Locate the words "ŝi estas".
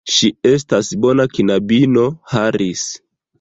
0.11-0.89